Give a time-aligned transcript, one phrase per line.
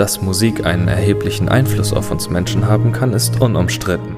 [0.00, 4.16] Dass Musik einen erheblichen Einfluss auf uns Menschen haben kann, ist unumstritten.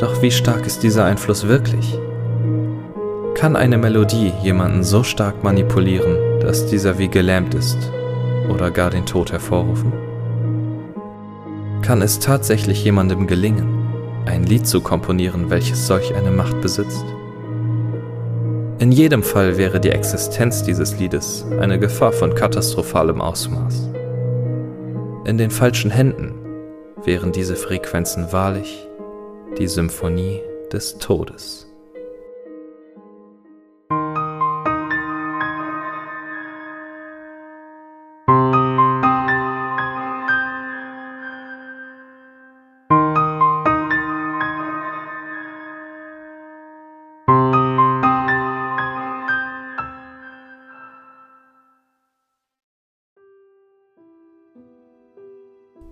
[0.00, 1.96] Doch wie stark ist dieser Einfluss wirklich?
[3.36, 7.78] Kann eine Melodie jemanden so stark manipulieren, dass dieser wie gelähmt ist
[8.48, 9.92] oder gar den Tod hervorrufen?
[11.82, 13.68] Kann es tatsächlich jemandem gelingen,
[14.26, 17.04] ein Lied zu komponieren, welches solch eine Macht besitzt?
[18.80, 23.90] In jedem Fall wäre die Existenz dieses Liedes eine Gefahr von katastrophalem Ausmaß.
[25.28, 26.32] In den falschen Händen
[27.04, 28.88] wären diese Frequenzen wahrlich
[29.58, 30.40] die Symphonie
[30.72, 31.67] des Todes.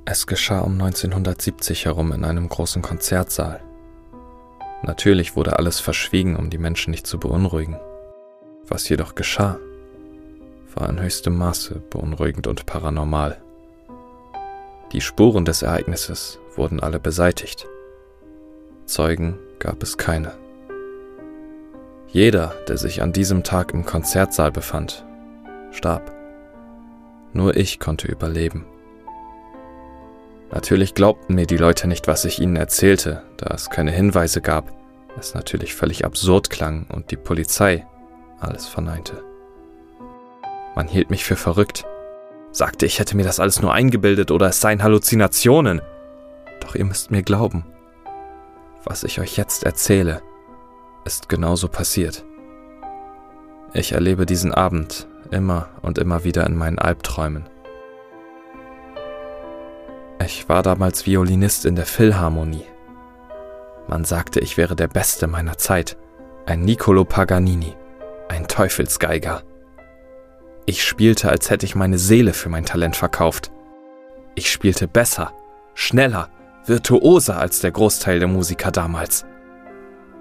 [0.09, 3.61] Es geschah um 1970 herum in einem großen Konzertsaal.
[4.85, 7.77] Natürlich wurde alles verschwiegen, um die Menschen nicht zu beunruhigen.
[8.69, 9.59] Was jedoch geschah,
[10.77, 13.43] war in höchstem Maße beunruhigend und paranormal.
[14.93, 17.67] Die Spuren des Ereignisses wurden alle beseitigt.
[18.85, 20.35] Zeugen gab es keine.
[22.07, 25.05] Jeder, der sich an diesem Tag im Konzertsaal befand,
[25.73, 26.13] starb.
[27.33, 28.67] Nur ich konnte überleben.
[30.51, 34.73] Natürlich glaubten mir die Leute nicht, was ich ihnen erzählte, da es keine Hinweise gab,
[35.19, 37.87] es natürlich völlig absurd klang und die Polizei
[38.39, 39.23] alles verneinte.
[40.75, 41.85] Man hielt mich für verrückt,
[42.53, 45.81] sagte, ich hätte mir das alles nur eingebildet oder es seien Halluzinationen.
[46.61, 47.65] Doch ihr müsst mir glauben,
[48.85, 50.23] was ich euch jetzt erzähle,
[51.05, 52.25] ist genauso passiert.
[53.73, 57.49] Ich erlebe diesen Abend immer und immer wieder in meinen Albträumen.
[60.25, 62.65] Ich war damals Violinist in der Philharmonie.
[63.87, 65.97] Man sagte, ich wäre der Beste meiner Zeit,
[66.47, 67.75] ein Niccolo Paganini,
[68.29, 69.43] ein Teufelsgeiger.
[70.65, 73.53] Ich spielte, als hätte ich meine Seele für mein Talent verkauft.
[74.35, 75.33] Ich spielte besser,
[75.75, 76.29] schneller,
[76.65, 79.25] virtuoser als der Großteil der Musiker damals.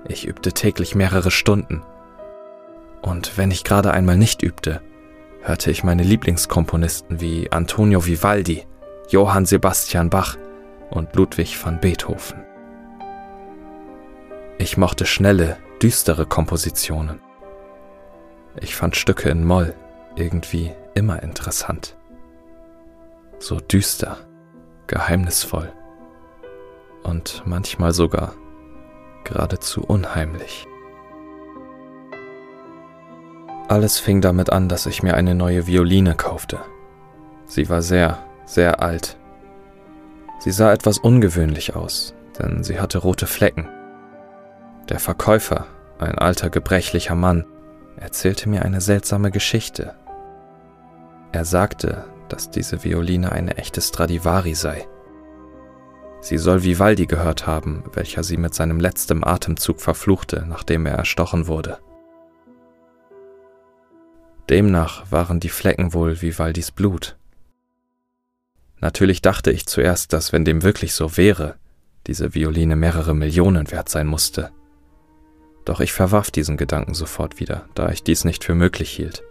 [0.07, 1.81] Ich übte täglich mehrere Stunden.
[3.01, 4.81] Und wenn ich gerade einmal nicht übte,
[5.41, 8.65] hörte ich meine Lieblingskomponisten wie Antonio Vivaldi,
[9.09, 10.37] Johann Sebastian Bach
[10.89, 12.43] und Ludwig van Beethoven.
[14.57, 17.19] Ich mochte schnelle, düstere Kompositionen.
[18.59, 19.75] Ich fand Stücke in Moll
[20.15, 21.97] irgendwie immer interessant.
[23.37, 24.17] So düster,
[24.87, 25.71] geheimnisvoll
[27.03, 28.33] und manchmal sogar
[29.23, 30.65] geradezu unheimlich.
[33.67, 36.59] Alles fing damit an, dass ich mir eine neue Violine kaufte.
[37.45, 39.17] Sie war sehr, sehr alt.
[40.39, 43.67] Sie sah etwas ungewöhnlich aus, denn sie hatte rote Flecken.
[44.89, 45.65] Der Verkäufer,
[45.99, 47.45] ein alter gebrechlicher Mann,
[47.97, 49.95] erzählte mir eine seltsame Geschichte.
[51.31, 54.87] Er sagte, dass diese Violine eine echte Stradivari sei.
[56.21, 61.47] Sie soll Vivaldi gehört haben, welcher sie mit seinem letzten Atemzug verfluchte, nachdem er erstochen
[61.47, 61.77] wurde.
[64.49, 67.17] Demnach waren die Flecken wohl Vivaldis Blut.
[68.85, 71.55] Natürlich dachte ich zuerst, dass wenn dem wirklich so wäre,
[72.05, 74.51] diese Violine mehrere Millionen wert sein musste.
[75.65, 79.23] Doch ich verwarf diesen Gedanken sofort wieder, da ich dies nicht für möglich hielt.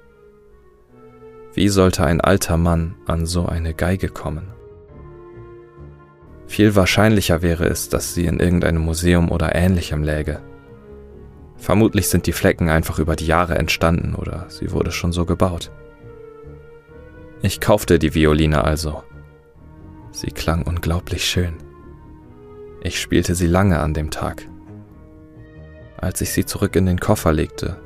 [1.53, 4.49] Wie sollte ein alter Mann an so eine Geige kommen?
[6.49, 10.41] Viel wahrscheinlicher wäre es, dass sie in irgendeinem Museum oder ähnlichem läge.
[11.59, 15.71] Vermutlich sind die Flecken einfach über die Jahre entstanden oder sie wurde schon so gebaut.
[17.41, 19.05] Ich kaufte die Violine also
[20.15, 21.55] Sie klang unglaublich schön.
[22.81, 24.49] Ich spielte sie lange an dem Tag.
[25.97, 27.81] Als ich sie zurück in den Koffer legte,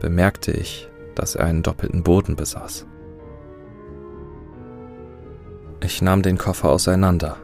[0.00, 2.84] bemerkte ich, dass er einen doppelten Boden besaß.
[5.80, 7.36] Ich nahm den Koffer auseinander.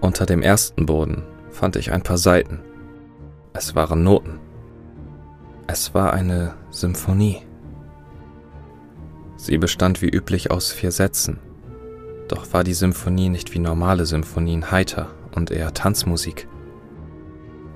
[0.00, 2.60] Unter dem ersten Boden fand ich ein paar Seiten.
[3.52, 4.40] Es waren Noten.
[5.66, 7.42] Es war eine Symphonie.
[9.36, 11.38] Sie bestand wie üblich aus vier Sätzen
[12.28, 16.48] doch war die Symphonie nicht wie normale Symphonien heiter und eher Tanzmusik.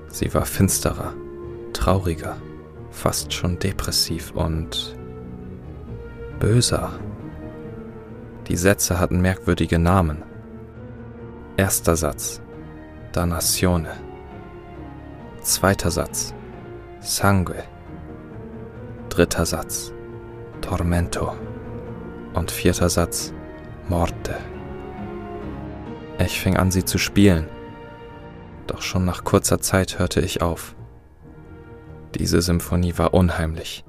[0.08, 1.14] Sie war finsterer,
[1.72, 2.36] trauriger,
[2.90, 4.96] fast schon depressiv und
[6.38, 6.92] böser.
[8.48, 10.22] Die Sätze hatten merkwürdige Namen.
[11.56, 12.42] Erster Satz,
[13.12, 13.92] Danazione.
[15.40, 16.34] Zweiter Satz,
[17.00, 17.64] Sangue.
[19.08, 19.92] Dritter Satz,
[20.60, 21.34] Tormento.
[22.34, 23.32] Und vierter Satz,
[23.92, 24.34] Morte.
[26.18, 27.46] Ich fing an, sie zu spielen,
[28.66, 30.74] doch schon nach kurzer Zeit hörte ich auf.
[32.14, 33.84] Diese Symphonie war unheimlich.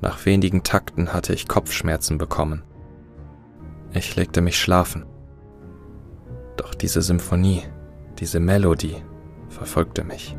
[0.00, 2.62] Nach wenigen Takten hatte ich Kopfschmerzen bekommen.
[3.92, 5.04] Ich legte mich schlafen.
[6.56, 7.64] Doch diese Symphonie,
[8.18, 8.96] diese Melodie
[9.50, 10.34] verfolgte mich.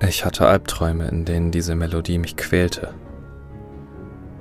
[0.00, 2.94] Ich hatte Albträume, in denen diese Melodie mich quälte.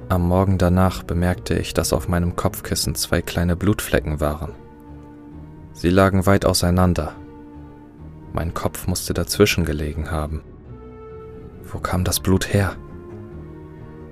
[0.09, 4.53] Am Morgen danach bemerkte ich, dass auf meinem Kopfkissen zwei kleine Blutflecken waren.
[5.73, 7.13] Sie lagen weit auseinander.
[8.31, 10.43] Mein Kopf musste dazwischen gelegen haben.
[11.61, 12.77] Wo kam das Blut her?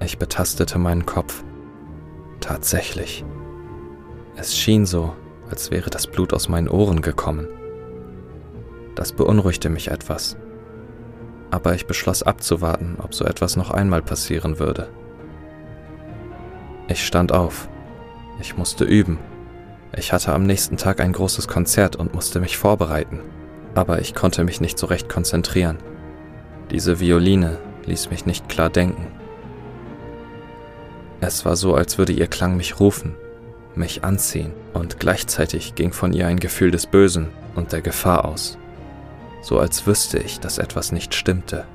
[0.04, 1.46] Ich betastete meinen Kopf.
[2.42, 3.24] Tatsächlich.
[4.36, 5.14] Es schien so,
[5.50, 7.48] als wäre das Blut aus meinen Ohren gekommen.
[8.96, 10.36] Das beunruhigte mich etwas.
[11.52, 14.90] Aber ich beschloss abzuwarten, ob so etwas noch einmal passieren würde.
[16.88, 17.68] Ich stand auf.
[18.40, 19.20] Ich musste üben.
[19.96, 23.22] Ich hatte am nächsten Tag ein großes Konzert und musste mich vorbereiten.
[23.74, 25.78] Aber ich konnte mich nicht so recht konzentrieren.
[26.72, 29.08] Diese Violine ließ mich nicht klar denken.
[31.22, 33.16] Es war so, als würde ihr Klang mich rufen,
[33.74, 38.58] mich anziehen, und gleichzeitig ging von ihr ein Gefühl des Bösen und der Gefahr aus,
[39.42, 41.66] so als wüsste ich, dass etwas nicht stimmte.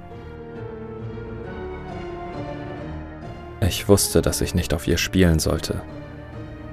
[3.60, 5.82] Ich wusste, dass ich nicht auf ihr spielen sollte,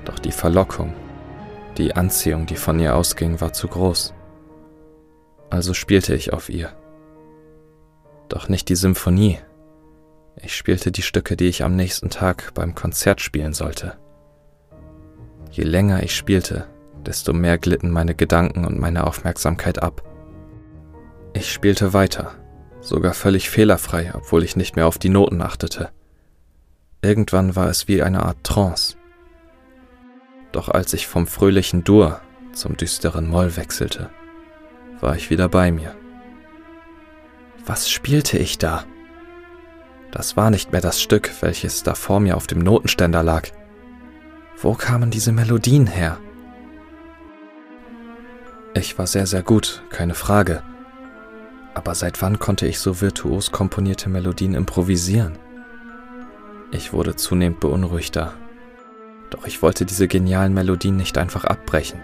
[0.06, 0.94] doch die Verlockung,
[1.78, 4.14] die Anziehung, die von ihr ausging, war zu groß.
[5.50, 6.72] Also spielte ich auf ihr.
[8.30, 9.40] Doch nicht die Symphonie,
[10.40, 13.98] ich spielte die Stücke, die ich am nächsten Tag beim Konzert spielen sollte.
[15.52, 16.68] Je länger ich spielte,
[17.06, 20.04] desto mehr glitten meine Gedanken und meine Aufmerksamkeit ab.
[21.34, 22.36] Ich spielte weiter,
[22.82, 25.90] sogar völlig fehlerfrei, obwohl ich nicht mehr auf die Noten achtete.
[27.02, 28.98] Irgendwann war es wie eine Art Trance.
[30.52, 32.22] Doch als ich vom fröhlichen Dur
[32.54, 34.10] zum düsteren Moll wechselte,
[35.00, 35.96] war ich wieder bei mir.
[37.66, 38.86] Was spielte ich da?
[40.12, 43.50] Das war nicht mehr das Stück, welches da vor mir auf dem Notenständer lag.
[44.60, 46.18] Wo kamen diese Melodien her?
[48.74, 50.64] Ich war sehr, sehr gut, keine Frage.
[51.76, 55.38] Aber seit wann konnte ich so virtuos komponierte Melodien improvisieren?
[56.72, 58.34] Ich wurde zunehmend beunruhigter.
[59.30, 62.02] Doch ich wollte diese genialen Melodien nicht einfach abbrechen.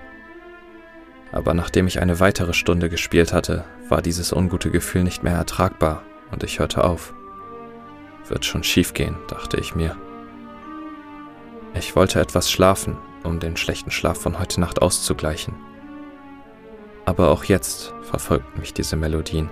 [1.31, 6.03] Aber nachdem ich eine weitere Stunde gespielt hatte, war dieses ungute Gefühl nicht mehr ertragbar
[6.31, 7.13] und ich hörte auf.
[8.27, 9.97] Wird schon schief gehen, dachte ich mir.
[11.73, 15.55] Ich wollte etwas schlafen, um den schlechten Schlaf von heute Nacht auszugleichen.
[17.05, 19.49] Aber auch jetzt verfolgten mich diese Melodien.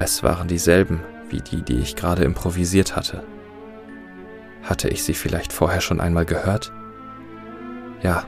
[0.00, 1.00] Es waren dieselben
[1.30, 3.24] wie die, die ich gerade improvisiert hatte.
[4.62, 6.72] Hatte ich sie vielleicht vorher schon einmal gehört?
[8.02, 8.24] Ja,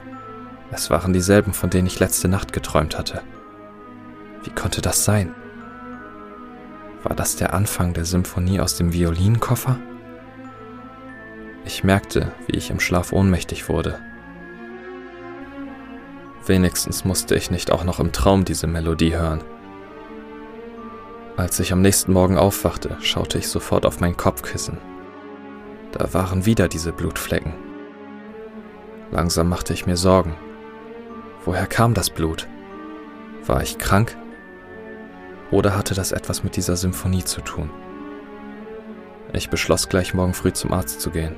[0.70, 3.22] es waren dieselben, von denen ich letzte Nacht geträumt hatte.
[4.44, 5.34] Wie konnte das sein?
[7.02, 9.78] War das der Anfang der Symphonie aus dem Violinkoffer?
[11.64, 13.98] Ich merkte, wie ich im Schlaf ohnmächtig wurde.
[16.46, 19.42] Wenigstens musste ich nicht auch noch im Traum diese Melodie hören.
[21.36, 24.78] Als ich am nächsten Morgen aufwachte, schaute ich sofort auf mein Kopfkissen.
[25.92, 27.54] Da waren wieder diese Blutflecken.
[29.10, 30.36] Langsam machte ich mir Sorgen.
[31.44, 32.46] Woher kam das Blut?
[33.46, 34.16] War ich krank?
[35.50, 37.70] Oder hatte das etwas mit dieser Symphonie zu tun?
[39.32, 41.36] Ich beschloss gleich morgen früh zum Arzt zu gehen.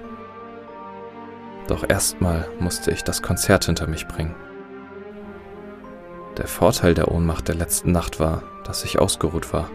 [1.68, 4.34] Doch erstmal musste ich das Konzert hinter mich bringen.
[6.36, 9.70] Der Vorteil der Ohnmacht der letzten Nacht war, dass ich ausgeruht war.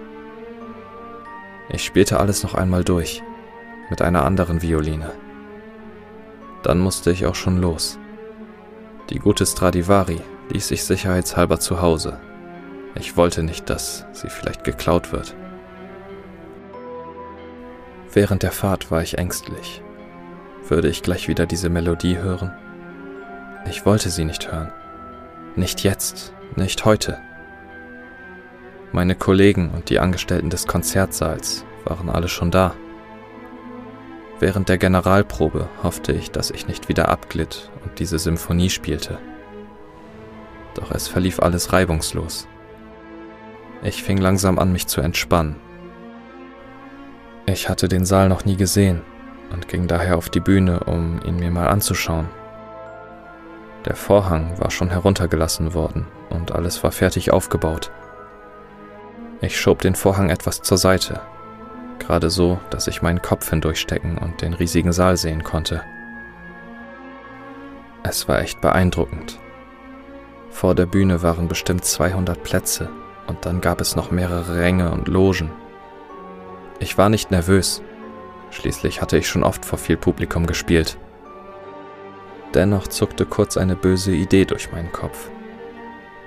[1.70, 3.24] Ich spielte alles noch einmal durch,
[3.90, 5.12] mit einer anderen Violine.
[6.64, 8.00] Dann musste ich auch schon los.
[9.10, 12.20] Die gute Stradivari ließ ich sicherheitshalber zu Hause
[13.00, 15.36] ich wollte nicht, dass sie vielleicht geklaut wird.
[18.12, 19.84] Während der Fahrt war ich ängstlich.
[20.68, 22.52] Würde ich gleich wieder diese Melodie hören?
[23.70, 24.72] Ich wollte sie nicht hören.
[25.56, 27.20] Nicht jetzt, nicht heute.
[28.92, 32.74] Meine Kollegen und die Angestellten des Konzertsaals waren alle schon da.
[34.40, 39.18] Während der Generalprobe hoffte ich, dass ich nicht wieder abglitt und diese Symphonie spielte.
[40.76, 42.48] Doch es verlief alles reibungslos.
[43.84, 45.56] Ich fing langsam an, mich zu entspannen.
[47.46, 49.02] Ich hatte den Saal noch nie gesehen
[49.52, 52.28] und ging daher auf die Bühne, um ihn mir mal anzuschauen.
[53.86, 57.92] Der Vorhang war schon heruntergelassen worden und alles war fertig aufgebaut.
[59.40, 61.22] Ich schob den Vorhang etwas zur Seite,
[62.00, 65.84] gerade so, dass ich meinen Kopf hindurchstecken und den riesigen Saal sehen konnte.
[68.02, 69.38] Es war echt beeindruckend.
[70.50, 72.90] Vor der Bühne waren bestimmt 200 Plätze
[73.28, 75.52] und dann gab es noch mehrere Ränge und Logen.
[76.80, 77.84] Ich war nicht nervös,
[78.50, 80.98] schließlich hatte ich schon oft vor viel Publikum gespielt.
[82.56, 85.30] Dennoch zuckte kurz eine böse Idee durch meinen Kopf.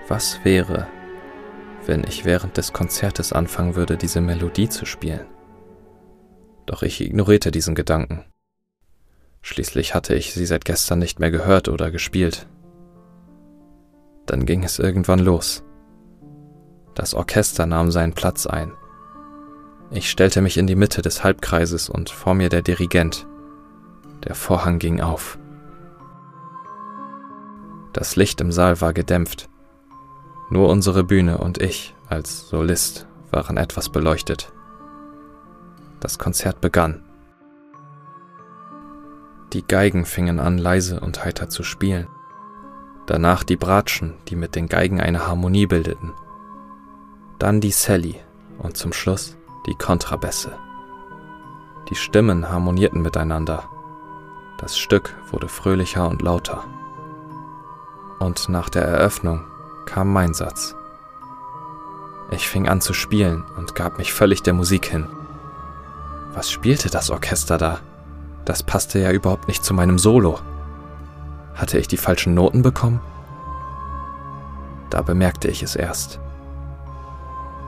[0.06, 0.86] Was wäre,
[1.86, 5.26] wenn ich während des Konzertes anfangen würde, diese Melodie zu spielen?
[6.66, 8.24] Doch ich ignorierte diesen Gedanken.
[9.42, 12.46] Schließlich hatte ich sie seit gestern nicht mehr gehört oder gespielt.
[14.26, 15.64] Dann ging es irgendwann los.
[16.94, 18.72] Das Orchester nahm seinen Platz ein.
[19.90, 23.26] Ich stellte mich in die Mitte des Halbkreises und vor mir der Dirigent.
[24.24, 25.38] Der Vorhang ging auf.
[27.92, 29.49] Das Licht im Saal war gedämpft.
[30.50, 34.52] Nur unsere Bühne und ich als Solist waren etwas beleuchtet.
[36.00, 37.04] Das Konzert begann.
[39.52, 42.08] Die Geigen fingen an leise und heiter zu spielen.
[43.06, 46.12] Danach die Bratschen, die mit den Geigen eine Harmonie bildeten.
[47.38, 48.16] Dann die Sally
[48.58, 50.52] und zum Schluss die Kontrabässe.
[51.90, 53.68] Die Stimmen harmonierten miteinander.
[54.58, 56.64] Das Stück wurde fröhlicher und lauter.
[58.18, 59.44] Und nach der Eröffnung
[59.90, 60.76] kam mein Satz.
[62.30, 65.08] Ich fing an zu spielen und gab mich völlig der Musik hin.
[66.32, 67.80] Was spielte das Orchester da?
[68.44, 70.38] Das passte ja überhaupt nicht zu meinem Solo.
[71.56, 73.00] Hatte ich die falschen Noten bekommen?
[74.90, 76.20] Da bemerkte ich es erst.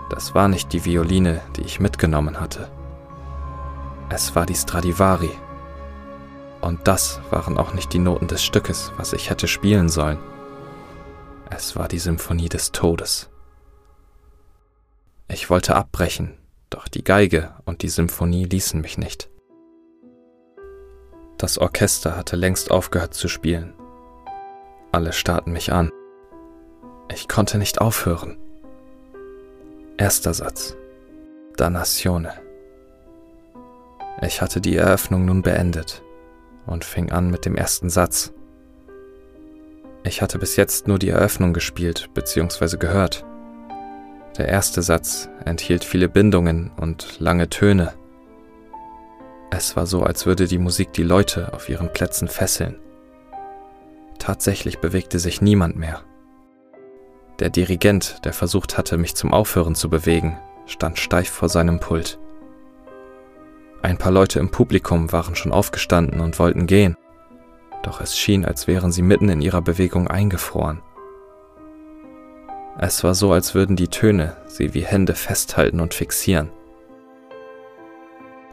[0.08, 2.70] Das war nicht die Violine, die ich mitgenommen hatte.
[4.10, 5.30] Es war die Stradivari.
[6.60, 10.18] Und das waren auch nicht die Noten des Stückes, was ich hätte spielen sollen.
[11.54, 13.28] Es war die Symphonie des Todes.
[15.28, 16.38] Ich wollte abbrechen,
[16.70, 19.28] doch die Geige und die Symphonie ließen mich nicht.
[21.36, 23.74] Das Orchester hatte längst aufgehört zu spielen.
[24.92, 25.90] Alle starrten mich an.
[27.12, 28.38] Ich konnte nicht aufhören.
[29.98, 30.74] Erster Satz.
[31.56, 32.32] Dannazione.
[34.22, 36.02] Ich hatte die Eröffnung nun beendet
[36.64, 38.32] und fing an mit dem ersten Satz.
[40.04, 42.76] Ich hatte bis jetzt nur die Eröffnung gespielt bzw.
[42.76, 43.24] gehört.
[44.36, 47.92] Der erste Satz enthielt viele Bindungen und lange Töne.
[49.50, 52.78] Es war so, als würde die Musik die Leute auf ihren Plätzen fesseln.
[54.18, 56.00] Tatsächlich bewegte sich niemand mehr.
[57.38, 62.18] Der Dirigent, der versucht hatte, mich zum Aufhören zu bewegen, stand steif vor seinem Pult.
[63.82, 66.96] Ein paar Leute im Publikum waren schon aufgestanden und wollten gehen,
[67.82, 70.82] doch es schien, als wären sie mitten in ihrer Bewegung eingefroren.
[72.78, 76.50] Es war so, als würden die Töne sie wie Hände festhalten und fixieren.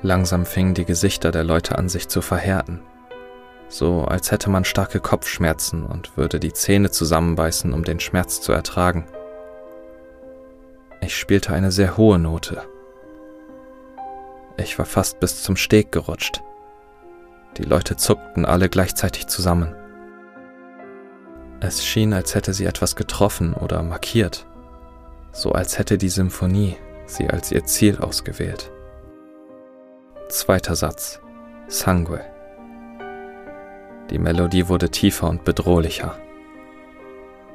[0.01, 2.81] Langsam fingen die Gesichter der Leute an sich zu verhärten,
[3.69, 8.51] so als hätte man starke Kopfschmerzen und würde die Zähne zusammenbeißen, um den Schmerz zu
[8.51, 9.05] ertragen.
[11.01, 12.63] Ich spielte eine sehr hohe Note.
[14.57, 16.41] Ich war fast bis zum Steg gerutscht.
[17.59, 19.75] Die Leute zuckten alle gleichzeitig zusammen.
[21.59, 24.47] Es schien, als hätte sie etwas getroffen oder markiert,
[25.33, 28.71] so als hätte die Symphonie sie als ihr Ziel ausgewählt.
[30.29, 31.19] Zweiter Satz.
[31.67, 32.21] Sangue.
[34.09, 36.17] Die Melodie wurde tiefer und bedrohlicher.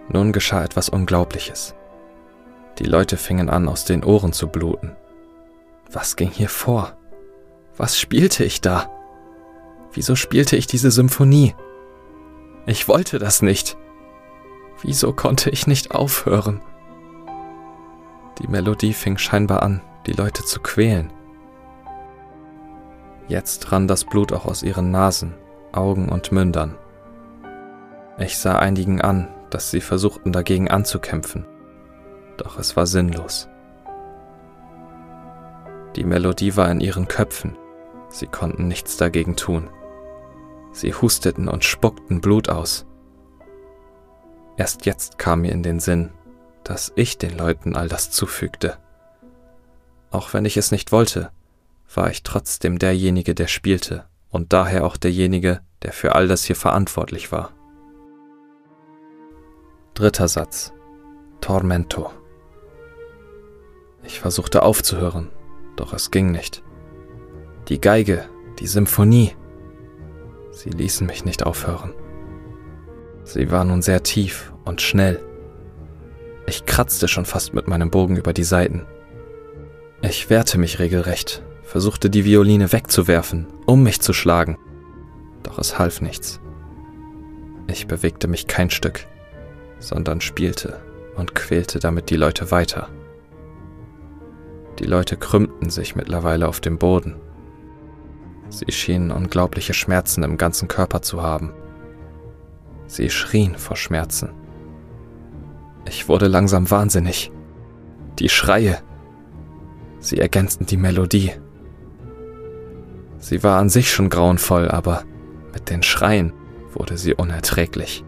[0.08, 1.74] Nun geschah etwas Unglaubliches.
[2.78, 4.96] Die Leute fingen an, aus den Ohren zu bluten.
[5.90, 6.96] Was ging hier vor?
[7.76, 8.90] Was spielte ich da?
[9.94, 11.54] Wieso spielte ich diese Symphonie?
[12.66, 13.76] Ich wollte das nicht.
[14.82, 16.60] Wieso konnte ich nicht aufhören?
[18.40, 21.12] Die Melodie fing scheinbar an, die Leute zu quälen.
[23.28, 25.34] Jetzt rann das Blut auch aus ihren Nasen,
[25.72, 26.76] Augen und Mündern.
[28.18, 31.46] Ich sah einigen an, dass sie versuchten dagegen anzukämpfen,
[32.36, 33.48] doch es war sinnlos.
[35.96, 37.56] Die Melodie war in ihren Köpfen,
[38.08, 39.68] sie konnten nichts dagegen tun.
[40.74, 42.84] Sie husteten und spuckten Blut aus.
[44.56, 46.10] Erst jetzt kam mir in den Sinn,
[46.64, 48.76] dass ich den Leuten all das zufügte.
[50.10, 51.30] Auch wenn ich es nicht wollte,
[51.94, 56.56] war ich trotzdem derjenige, der spielte und daher auch derjenige, der für all das hier
[56.56, 57.52] verantwortlich war.
[59.94, 60.72] Dritter Satz.
[61.40, 62.10] Tormento.
[64.02, 65.30] Ich versuchte aufzuhören,
[65.76, 66.64] doch es ging nicht.
[67.68, 68.28] Die Geige,
[68.58, 69.36] die Symphonie.
[70.54, 71.92] Sie ließen mich nicht aufhören.
[73.24, 75.22] Sie war nun sehr tief und schnell.
[76.46, 78.86] Ich kratzte schon fast mit meinem Bogen über die Saiten.
[80.02, 84.58] Ich wehrte mich regelrecht, versuchte die Violine wegzuwerfen, um mich zu schlagen.
[85.42, 86.40] Doch es half nichts.
[87.66, 89.06] Ich bewegte mich kein Stück,
[89.78, 90.80] sondern spielte
[91.16, 92.88] und quälte damit die Leute weiter.
[94.78, 97.16] Die Leute krümmten sich mittlerweile auf dem Boden.
[98.54, 101.52] Sie schienen unglaubliche Schmerzen im ganzen Körper zu haben.
[102.86, 104.30] Sie schrien vor Schmerzen.
[105.88, 107.32] Ich wurde langsam wahnsinnig.
[108.20, 108.78] Die Schreie.
[109.98, 111.32] Sie ergänzten die Melodie.
[113.18, 115.02] Sie war an sich schon grauenvoll, aber
[115.52, 116.32] mit den Schreien
[116.72, 118.04] wurde sie unerträglich.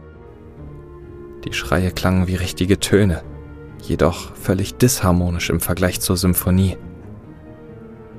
[1.45, 3.25] Die Schreie klangen wie richtige Töne,
[3.83, 6.77] jedoch völlig disharmonisch im Vergleich zur Symphonie.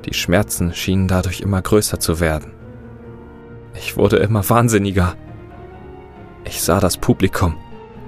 [0.08, 2.54] Die Schmerzen schienen dadurch immer größer zu werden.
[3.76, 5.16] Ich wurde immer wahnsinniger.
[6.46, 7.58] Ich sah das Publikum,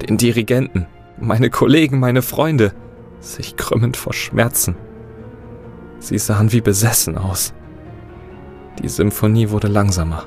[0.07, 0.87] den Dirigenten,
[1.19, 2.73] meine Kollegen, meine Freunde,
[3.19, 4.77] sich krümmend vor Schmerzen.
[5.99, 7.53] Sie sahen wie besessen aus.
[8.81, 10.25] Die Symphonie wurde langsamer.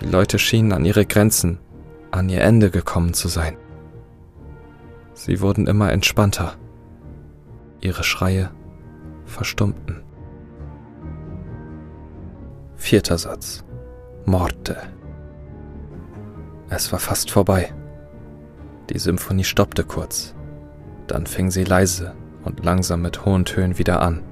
[0.00, 1.58] Die Leute schienen an ihre Grenzen,
[2.10, 3.56] an ihr Ende gekommen zu sein.
[5.14, 6.56] Sie wurden immer entspannter.
[7.80, 8.50] Ihre Schreie
[9.34, 10.02] verstummten.
[12.76, 13.64] Vierter Satz.
[14.24, 14.76] Morte.
[16.70, 17.74] Es war fast vorbei.
[18.90, 20.34] Die Symphonie stoppte kurz.
[21.06, 22.14] Dann fing sie leise
[22.44, 24.22] und langsam mit hohen Tönen wieder an.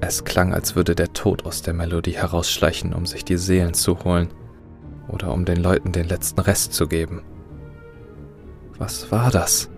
[0.00, 4.04] Es klang, als würde der Tod aus der Melodie herausschleichen, um sich die Seelen zu
[4.04, 4.28] holen
[5.08, 7.22] oder um den Leuten den letzten Rest zu geben.
[8.78, 9.70] Was war das?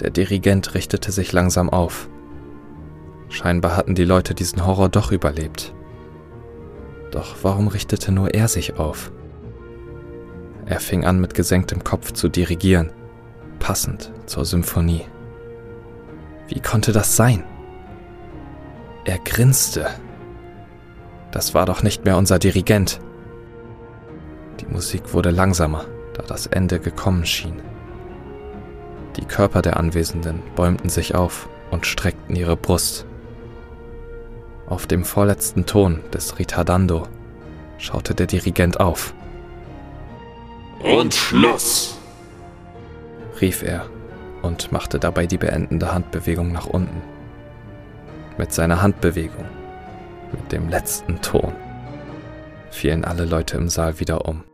[0.00, 2.08] Der Dirigent richtete sich langsam auf.
[3.28, 5.74] Scheinbar hatten die Leute diesen Horror doch überlebt.
[7.10, 9.12] Doch warum richtete nur er sich auf?
[10.66, 12.90] Er fing an mit gesenktem Kopf zu dirigieren,
[13.58, 15.04] passend zur Symphonie.
[16.48, 17.44] Wie konnte das sein?
[19.04, 19.86] Er grinste.
[21.30, 23.00] Das war doch nicht mehr unser Dirigent.
[24.60, 27.60] Die Musik wurde langsamer, da das Ende gekommen schien.
[29.16, 33.06] Die Körper der Anwesenden bäumten sich auf und streckten ihre Brust.
[34.66, 37.06] Auf dem vorletzten Ton des Ritardando
[37.78, 39.14] schaute der Dirigent auf.
[40.82, 41.98] Und Schluss!
[43.40, 43.86] rief er
[44.42, 47.02] und machte dabei die beendende Handbewegung nach unten
[48.38, 49.44] mit seiner Handbewegung,
[50.32, 51.52] mit dem letzten Ton,
[52.70, 54.44] fielen alle Leute im Saal wieder um.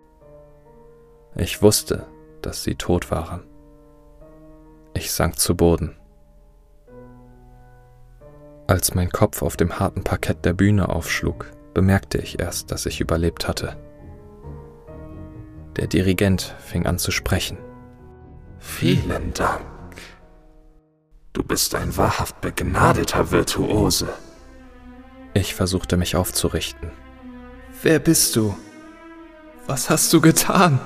[1.36, 2.06] Ich wusste,
[2.42, 3.42] dass sie tot waren.
[4.94, 5.96] Ich sank zu Boden.
[8.66, 13.00] Als mein Kopf auf dem harten Parkett der Bühne aufschlug, bemerkte ich erst, dass ich
[13.00, 13.76] überlebt hatte.
[15.76, 17.58] Der Dirigent fing an zu sprechen.
[18.58, 19.62] Vielen Dank.
[21.32, 24.08] Du bist ein wahrhaft begnadeter Virtuose.
[25.32, 26.90] Ich versuchte mich aufzurichten.
[27.82, 28.56] Wer bist du?
[29.66, 30.80] Was hast du getan?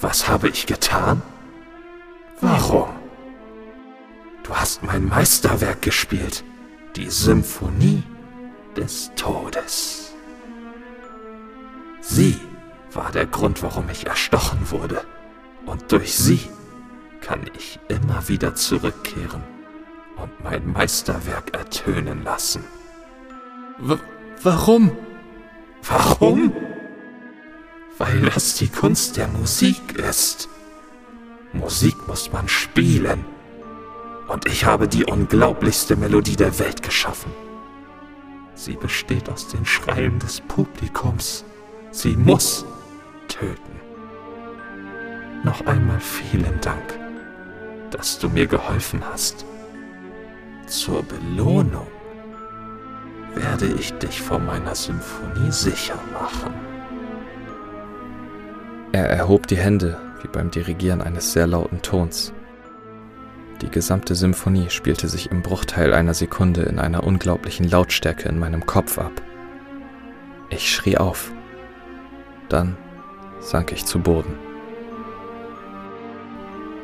[0.00, 1.22] Was habe ich getan?
[2.44, 2.90] Warum?
[4.42, 6.44] Du hast mein Meisterwerk gespielt,
[6.94, 8.02] die Symphonie
[8.76, 10.12] des Todes.
[12.02, 12.38] Sie
[12.92, 15.00] war der Grund, warum ich erstochen wurde.
[15.64, 16.40] Und durch sie
[17.22, 19.42] kann ich immer wieder zurückkehren
[20.16, 22.62] und mein Meisterwerk ertönen lassen.
[23.78, 23.96] W
[24.42, 24.94] warum?
[25.82, 26.52] Warum?
[27.96, 30.50] Weil das die Kunst der Musik ist.
[31.54, 33.24] Musik muss man spielen.
[34.28, 37.32] Und ich habe die unglaublichste Melodie der Welt geschaffen.
[38.54, 41.44] Sie besteht aus den Schreien des Publikums.
[41.90, 42.64] Sie muss
[43.28, 43.80] töten.
[45.42, 47.04] Noch einmal vielen Dank
[47.94, 49.44] dass du mir geholfen hast.
[50.66, 51.86] Zur Belohnung
[53.34, 56.52] werde ich dich vor meiner Symphonie sicher machen.
[58.92, 62.32] Er erhob die Hände wie beim Dirigieren eines sehr lauten Tons.
[63.60, 68.66] Die gesamte Symphonie spielte sich im Bruchteil einer Sekunde in einer unglaublichen Lautstärke in meinem
[68.66, 69.12] Kopf ab.
[70.50, 71.30] Ich schrie auf.
[72.48, 72.76] Dann
[73.40, 74.34] sank ich zu Boden.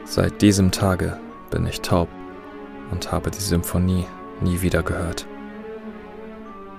[0.04, 1.18] Seit diesem Tage
[1.50, 2.08] bin ich taub
[2.90, 4.06] und habe die Symphonie
[4.40, 5.26] nie wieder gehört.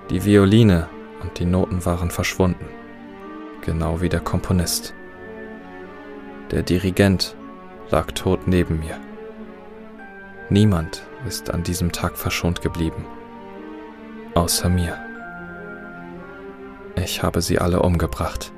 [0.09, 0.87] Die Violine
[1.21, 2.65] und die Noten waren verschwunden,
[3.61, 4.93] genau wie der Komponist.
[6.51, 7.37] Der Dirigent
[7.91, 8.99] lag tot neben mir.
[10.49, 13.05] Niemand ist an diesem Tag verschont geblieben,
[14.33, 14.97] außer mir.
[16.95, 18.51] Ich habe sie alle umgebracht,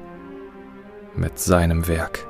[1.15, 2.27] mit seinem Werk.